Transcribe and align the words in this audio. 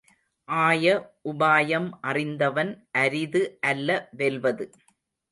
ஆய 0.47 0.85
உபாயம் 1.25 1.89
அறிந்தவன், 2.01 2.71
அரிது 2.91 3.41
அல்ல 3.61 3.89
வெல்வது. 4.11 4.65